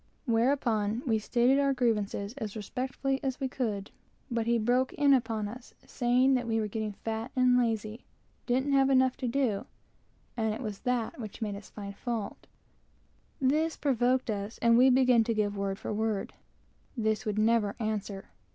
[0.25, 3.91] Whereupon we stated our grievances as respectfully as we could,
[4.31, 8.03] but he broke in upon us, saying that we were getting fat and lazy,
[8.47, 9.67] didn't have enough to do,
[10.35, 12.47] and that made us find fault.
[13.39, 16.33] This provoked us, and we began to give word for word.
[16.97, 18.29] This would never answer.